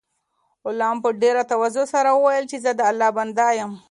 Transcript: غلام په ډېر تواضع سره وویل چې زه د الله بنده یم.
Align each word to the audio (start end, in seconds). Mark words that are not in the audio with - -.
غلام 0.65 0.97
په 1.03 1.09
ډېر 1.21 1.35
تواضع 1.51 1.85
سره 1.93 2.09
وویل 2.13 2.45
چې 2.51 2.57
زه 2.63 2.71
د 2.75 2.81
الله 2.89 3.09
بنده 3.17 3.47
یم. 3.59 3.71